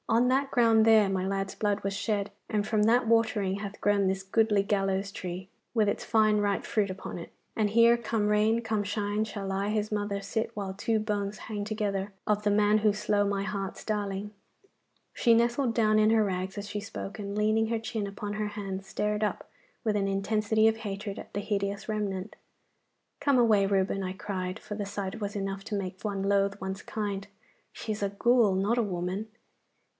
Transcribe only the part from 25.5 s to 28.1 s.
to make one loathe one's kind. 'She is a